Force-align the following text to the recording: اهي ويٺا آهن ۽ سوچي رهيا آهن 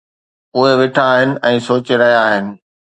اهي 0.59 0.71
ويٺا 0.79 1.03
آهن 1.13 1.29
۽ 1.53 1.55
سوچي 1.69 1.93
رهيا 2.05 2.21
آهن 2.33 2.45